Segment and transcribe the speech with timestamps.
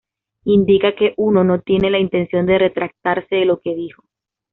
[0.45, 4.03] Indica que uno no tiene la intención de retractarse de lo que dijo.